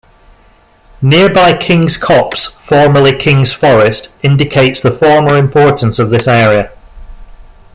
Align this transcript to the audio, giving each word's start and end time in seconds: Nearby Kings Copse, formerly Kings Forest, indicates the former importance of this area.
Nearby 1.03 1.55
Kings 1.55 1.95
Copse, 1.95 2.47
formerly 2.53 3.15
Kings 3.15 3.53
Forest, 3.53 4.09
indicates 4.23 4.81
the 4.81 4.91
former 4.91 5.37
importance 5.37 5.99
of 5.99 6.09
this 6.09 6.27
area. 6.27 6.71